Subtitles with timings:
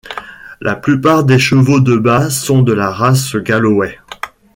[0.61, 3.99] La plupart des chevaux de bât sont de la race Galloway.